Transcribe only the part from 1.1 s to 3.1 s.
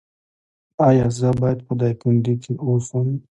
زه باید په دایکندی کې اوسم؟